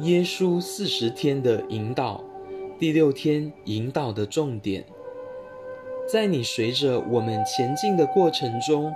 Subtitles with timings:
[0.00, 2.22] 耶稣四十天的引导，
[2.78, 4.84] 第六天引导的重点，
[6.08, 8.94] 在你随着我们前进的过程中，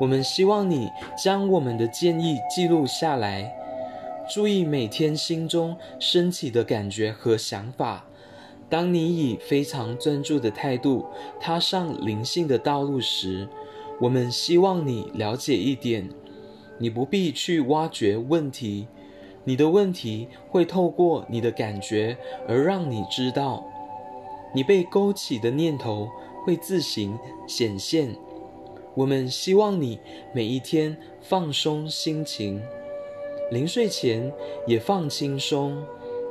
[0.00, 3.54] 我们希望你将我们的建议记录下来，
[4.28, 8.04] 注意每天心中升起的感觉和想法。
[8.68, 11.06] 当你以非常专注的态度
[11.40, 13.48] 踏上灵性的道路时，
[14.00, 16.08] 我们希望你了解一点：
[16.78, 18.88] 你不必去挖掘问题。
[19.44, 23.64] 你的问题会透过你的感觉而让你知道，
[24.54, 26.08] 你被勾起的念头
[26.44, 28.14] 会自行显现。
[28.94, 29.98] 我们希望你
[30.34, 32.60] 每一天放松心情，
[33.50, 34.30] 临睡前
[34.66, 35.82] 也放轻松，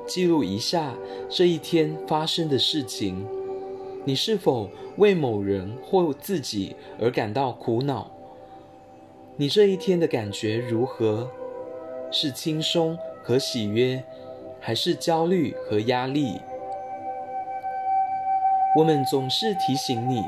[0.05, 0.93] 记录一下
[1.29, 3.25] 这一天发生的事情。
[4.05, 8.11] 你是否为某人或自己而感到苦恼？
[9.35, 11.27] 你这一天的感觉如何？
[12.11, 14.03] 是轻松和喜悦，
[14.59, 16.39] 还是焦虑和压力？
[18.75, 20.23] 我们总是提醒你，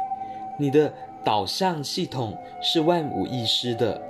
[0.58, 0.92] 你的
[1.23, 4.02] 导向系统是万无一失的。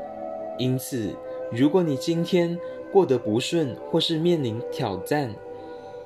[0.57, 1.15] 因此，
[1.51, 2.57] 如果你今天
[2.91, 5.33] 过得不顺，或是面临挑战，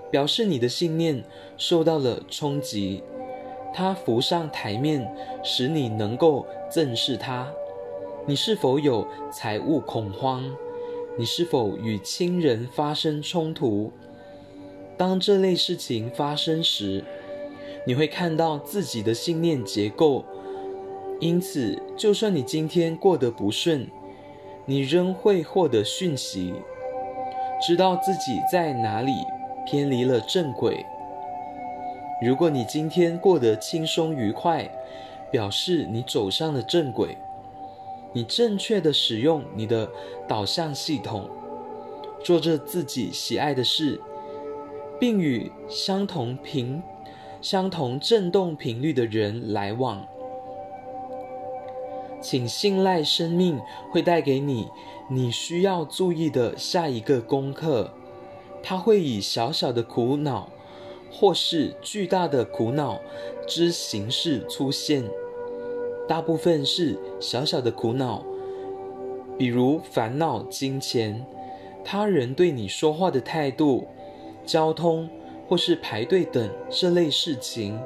[0.10, 1.23] 表示你的信念
[1.58, 3.04] 受到了冲击，
[3.73, 5.08] 它浮上台面，
[5.44, 7.48] 使你能够正视它。
[8.26, 10.44] 你是否有财务恐慌？
[11.17, 13.89] 你是否与亲人发生冲突？
[14.97, 17.03] 当这类事情发生时，
[17.85, 20.25] 你会看到自己的信念结构。
[21.21, 23.88] 因此，就算你今天过得不顺，
[24.66, 26.53] 你仍会获得讯息，
[27.66, 29.13] 知道自己在哪里
[29.66, 30.86] 偏离了正轨。
[32.21, 34.69] 如果你今天过得轻松愉快，
[35.31, 37.17] 表示你走上了正轨。
[38.16, 39.89] 你正确的使用你的
[40.25, 41.30] 导向系统，
[42.23, 43.99] 做着自己喜爱的事，
[44.98, 46.81] 并与相同频、
[47.42, 50.08] 相同振动频率的人来往。
[52.21, 53.59] 请信赖生命
[53.92, 54.70] 会带给你
[55.09, 57.92] 你需要注意的下一个功课。
[58.64, 60.49] 它会以小小的苦恼，
[61.11, 63.02] 或是巨大的苦恼
[63.45, 65.04] 之形式出现。
[66.08, 68.23] 大部分是小小的苦恼，
[69.38, 71.26] 比如烦恼、金钱、
[71.83, 73.88] 他人对你说话的态度、
[74.45, 75.10] 交通
[75.48, 77.80] 或是排队等这类事情。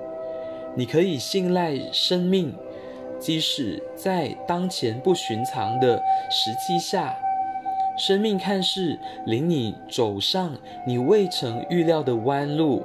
[0.75, 2.53] 你可以信赖生命，
[3.19, 5.95] 即使在当前不寻常的
[6.29, 7.15] 时期下，
[7.97, 12.83] 生命看似领你走上你未曾预料的弯路，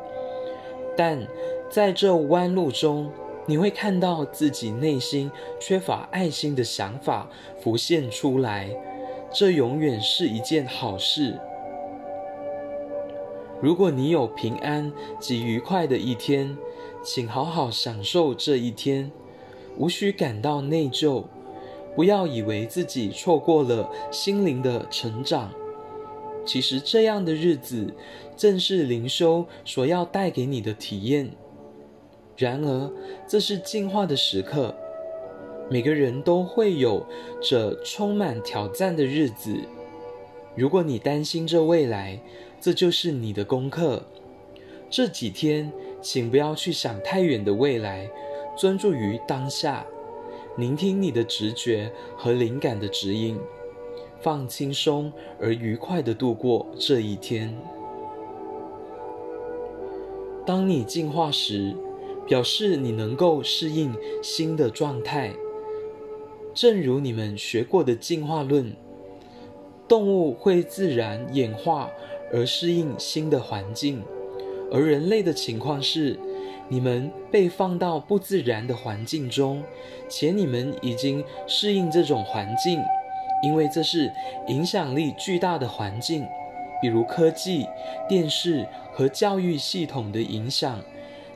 [0.96, 1.26] 但
[1.68, 3.10] 在这弯路中。
[3.46, 7.28] 你会看到自己内心缺乏爱心的想法
[7.60, 8.70] 浮现出来，
[9.32, 11.38] 这永远是一件好事。
[13.60, 16.56] 如果你有平安及愉快的一天，
[17.02, 19.10] 请好好享受这一天，
[19.76, 21.24] 无需感到内疚，
[21.94, 25.50] 不要以为自己错过了心灵的成长。
[26.46, 27.94] 其实这样的日子，
[28.36, 31.30] 正是灵修所要带给你的体验。
[32.36, 32.90] 然而，
[33.28, 34.74] 这是进化的时刻。
[35.70, 37.06] 每个人都会有
[37.40, 39.56] 着充满挑战的日子。
[40.54, 42.20] 如果你担心这未来，
[42.60, 44.02] 这就是你的功课。
[44.90, 48.08] 这几天，请不要去想太远的未来，
[48.56, 49.86] 专注于当下，
[50.56, 53.40] 聆听你的直觉和灵感的指引，
[54.20, 57.56] 放轻松而愉快地度过这一天。
[60.46, 61.74] 当你进化时，
[62.26, 65.32] 表示你能够适应新的状态，
[66.54, 68.74] 正如你们学过的进化论，
[69.86, 71.90] 动物会自然演化
[72.32, 74.02] 而适应新的环境，
[74.72, 76.18] 而人类的情况是，
[76.68, 79.62] 你们被放到不自然的环境中，
[80.08, 82.80] 且你们已经适应这种环境，
[83.42, 84.10] 因为这是
[84.48, 86.24] 影响力巨大的环境，
[86.80, 87.66] 比如科技、
[88.08, 90.82] 电视和教育系统的影响。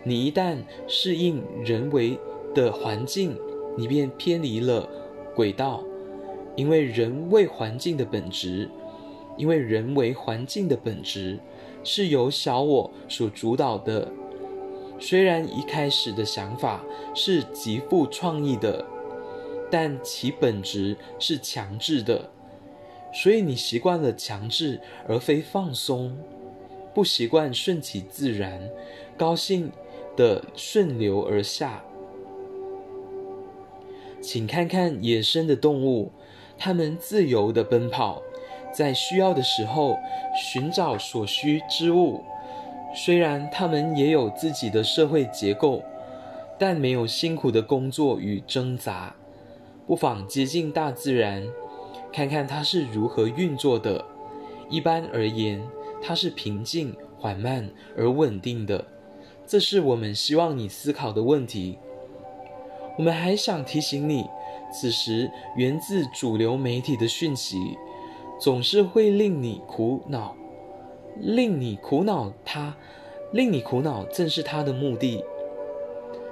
[0.04, 0.56] 你一旦
[0.86, 2.18] 适应人为
[2.54, 3.36] 的环境，
[3.76, 4.88] 你便偏离了
[5.34, 5.82] 轨道，
[6.56, 8.68] 因为人为环境的本质，
[9.36, 11.38] 因为人为环境的本质
[11.84, 14.10] 是由小我所主导的。
[14.98, 16.84] 虽然一开始的想法
[17.14, 18.84] 是极富创意的，
[19.70, 22.30] 但其本质是强制的，
[23.12, 26.16] 所以你习惯了强制而非放松，
[26.94, 28.70] 不习惯顺其自然，
[29.16, 29.70] 高兴。
[30.18, 31.84] 的顺流而下，
[34.20, 36.10] 请看看野生的动物，
[36.58, 38.20] 它们自由的奔跑，
[38.74, 39.96] 在需要的时候
[40.34, 42.24] 寻找所需之物。
[42.96, 45.84] 虽然他们也有自己的社会结构，
[46.58, 49.14] 但没有辛苦的工作与挣扎。
[49.86, 51.46] 不妨接近大自然，
[52.12, 54.04] 看看它是如何运作的。
[54.68, 55.62] 一般而言，
[56.02, 58.84] 它是平静、缓慢而稳定的。
[59.48, 61.78] 这是我们希望你思考的问题。
[62.98, 64.26] 我们还想提醒你，
[64.70, 67.56] 此时源自主流媒体的讯息，
[68.38, 70.36] 总是会令你苦恼，
[71.18, 72.30] 令你苦恼。
[72.44, 72.76] 它
[73.32, 75.24] 令你苦恼，正是它的目的。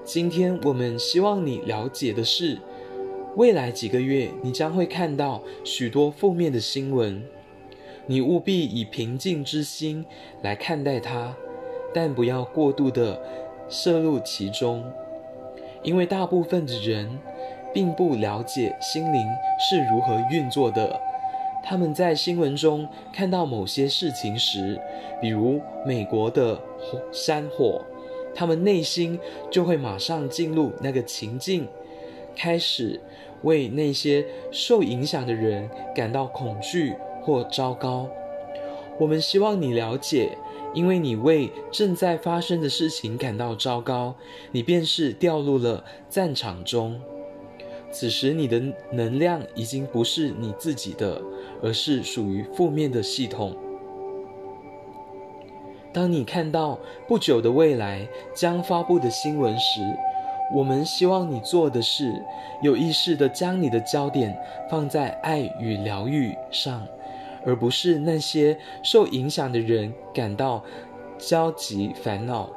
[0.04, 2.58] 今天我们希望你了解的是，
[3.34, 7.24] 未来几个月你将会看到许多负面的新闻，
[8.06, 10.04] 你务必以平静之心
[10.42, 11.34] 来看待它，
[11.96, 13.18] 但不要过度的
[13.70, 14.84] 摄入其中。
[15.82, 17.18] 因为大部分的人
[17.72, 19.26] 并不了解心灵
[19.58, 21.00] 是如何运作的，
[21.64, 24.78] 他们在新闻中看到某些事情时，
[25.22, 27.80] 比如美国的火山火，
[28.34, 29.18] 他们内心
[29.50, 31.66] 就会马上进入那个情境，
[32.36, 33.00] 开始
[33.42, 38.06] 为那些受影响的人感到恐惧或糟糕。
[38.98, 40.36] 我们希望你了解。
[40.76, 44.14] 因为你为正在发生的事情感到糟糕，
[44.52, 47.00] 你便是掉入了战场中。
[47.90, 48.62] 此时你的
[48.92, 51.18] 能量已经不是你自己的，
[51.62, 53.56] 而是属于负面的系统。
[55.94, 56.78] 当你看到
[57.08, 59.80] 不久的未来将发布的新闻时，
[60.54, 62.22] 我们希望你做的是
[62.62, 64.38] 有意识的将你的焦点
[64.68, 66.86] 放在爱与疗愈上。
[67.46, 70.64] 而不是那些受影响的人感到
[71.16, 72.50] 焦急烦恼。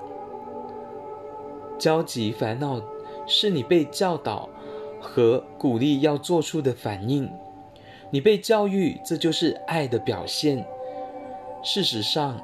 [1.78, 2.82] 焦急烦恼
[3.28, 4.50] 是你被教导
[5.00, 7.32] 和鼓励要做出的反应。
[8.10, 10.66] 你被教育，这就是爱的表现。
[11.64, 12.42] 事实上，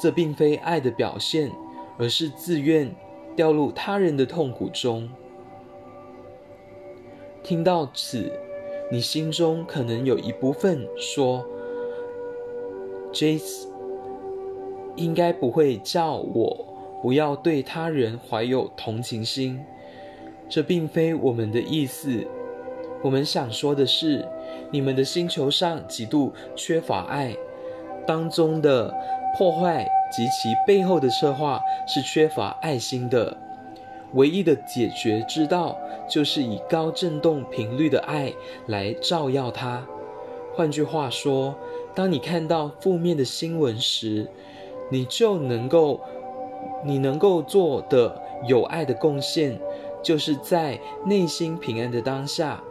[0.00, 1.52] 这并非爱的表现，
[1.98, 2.90] 而是自愿
[3.36, 5.10] 掉入他人的痛苦中。
[7.42, 8.32] 听到此，
[8.90, 11.46] 你心中可能有一部分说。
[13.14, 13.68] Jace
[14.96, 16.66] 应该不会叫我
[17.00, 19.64] 不要对他人怀有同情心，
[20.48, 22.26] 这并非我们的意思。
[23.02, 24.26] 我们想说的是，
[24.70, 27.36] 你们的星球上极度缺乏爱，
[28.04, 28.92] 当中的
[29.38, 33.36] 破坏及其背后的策划是缺乏爱心的。
[34.14, 35.78] 唯一的解决之道，
[36.08, 38.32] 就是以高振动频率的爱
[38.66, 39.86] 来照耀它。
[40.56, 41.54] 换句话说。
[41.94, 44.28] 当你看到负面的新闻时，
[44.90, 46.00] 你就能够，
[46.84, 49.60] 你能够做的有爱的贡献，
[50.02, 52.62] 就是在内心平安的当下，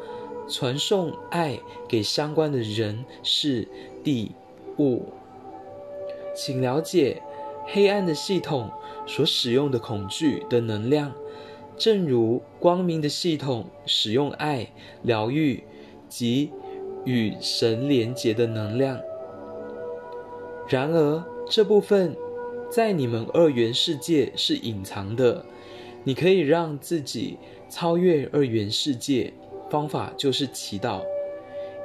[0.50, 3.68] 传送爱给相关的人事
[4.04, 4.34] 地
[4.78, 5.04] 物。
[6.36, 7.22] 请了解
[7.68, 8.70] 黑暗的系统
[9.06, 11.14] 所使用的恐惧的能量，
[11.78, 14.68] 正如光明的系统使用爱、
[15.02, 15.64] 疗愈
[16.10, 16.52] 及
[17.06, 19.00] 与神连结的能量。
[20.68, 22.16] 然而，这部分
[22.70, 25.46] 在你们二元世界是隐藏的。
[26.06, 27.38] 你可以让自己
[27.70, 29.34] 超越二元世界，
[29.70, 31.02] 方法就是祈祷，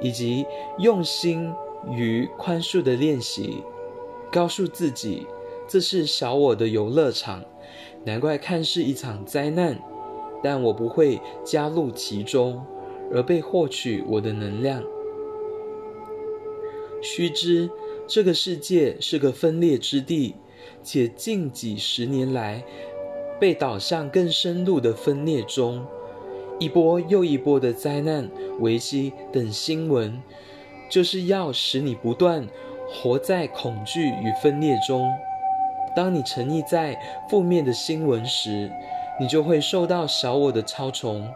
[0.01, 0.45] 以及
[0.79, 1.53] 用心
[1.89, 3.63] 与宽恕的练习。
[4.31, 5.25] 告诉自己，
[5.67, 7.43] 这是小我的游乐场，
[8.05, 9.79] 难怪看似一场灾难，
[10.43, 12.65] 但我不会加入其中，
[13.13, 14.83] 而被获取我的能量。
[17.01, 17.69] 须知。
[18.09, 20.33] 这个世界是个分裂之地，
[20.83, 22.63] 且近几十年来
[23.39, 25.85] 被导向更深入的分裂中。
[26.57, 28.27] 一波又一波的灾难、
[28.61, 30.19] 危机等新闻，
[30.89, 32.47] 就是要使你不断
[32.89, 35.07] 活在恐惧与分裂中。
[35.95, 36.99] 当你沉溺在
[37.29, 38.71] 负面的新闻时，
[39.19, 41.31] 你就会受到小我的操纵，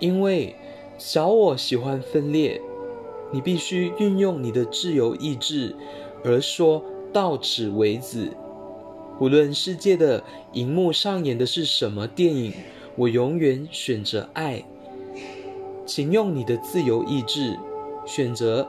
[0.00, 0.56] 因为
[0.98, 2.60] 小我喜欢分裂。
[3.32, 5.74] 你必须运用你的自由意志，
[6.22, 8.30] 而说到此为止。
[9.18, 10.22] 无论世界的
[10.52, 12.52] 荧幕上演的是什么电影，
[12.96, 14.62] 我永远选择爱。
[15.86, 17.58] 请用你的自由意志
[18.04, 18.68] 选择，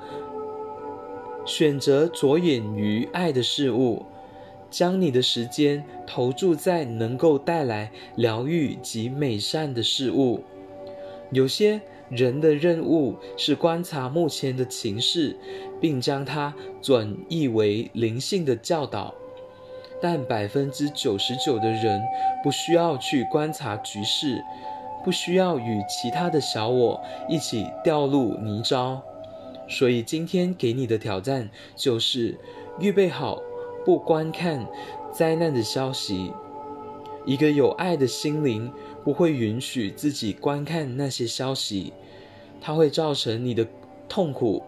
[1.45, 4.05] 选择着眼于爱的事物，
[4.71, 10.41] 将你的时间投注在能够带来疗愈及美善的事物。
[11.31, 11.81] 有些。
[12.09, 15.35] 人的任务是观察目前的情势，
[15.81, 19.13] 并将它转译为灵性的教导。
[20.01, 22.01] 但百分之九十九的人
[22.43, 24.43] 不需要去观察局势，
[25.03, 28.99] 不需要与其他的小我一起掉入泥沼。
[29.69, 32.37] 所以今天给你的挑战就是
[32.79, 33.41] 预备好
[33.85, 34.67] 不观看
[35.13, 36.33] 灾难的消息。
[37.25, 38.71] 一个有爱的心灵
[39.03, 41.93] 不会允许自己观看那些消息，
[42.59, 43.67] 它会造成你的
[44.09, 44.61] 痛苦。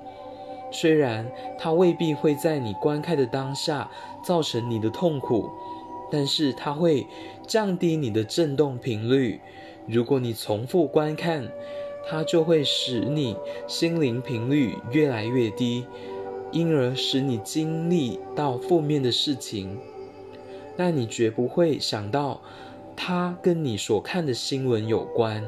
[0.71, 3.89] 虽然它未必会在你观看的当下
[4.23, 5.49] 造成你的痛苦，
[6.11, 7.05] 但是它会
[7.47, 9.39] 降低你的振动频率。
[9.87, 11.47] 如果你重复观看，
[12.09, 13.35] 它就会使你
[13.67, 15.85] 心灵频率越来越低，
[16.51, 19.77] 因而使你经历到负面的事情。
[20.77, 22.41] 但你绝不会想到，
[22.95, 25.43] 它跟你所看的新闻有关。